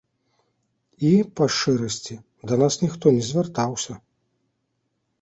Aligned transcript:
І, 1.09 1.11
па 1.41 1.45
шчырасці, 1.57 2.15
да 2.51 2.59
нас 2.65 2.73
ніхто 2.87 3.05
не 3.21 3.31
звяртаўся. 3.31 3.93